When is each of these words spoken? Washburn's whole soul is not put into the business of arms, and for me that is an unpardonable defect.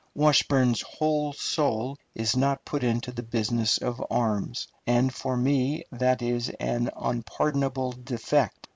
Washburn's 0.15 0.81
whole 0.81 1.31
soul 1.31 1.95
is 2.15 2.35
not 2.35 2.65
put 2.65 2.83
into 2.83 3.11
the 3.11 3.21
business 3.21 3.77
of 3.77 4.03
arms, 4.09 4.67
and 4.87 5.13
for 5.13 5.37
me 5.37 5.83
that 5.91 6.23
is 6.23 6.49
an 6.59 6.89
unpardonable 6.97 7.91
defect. 7.91 8.67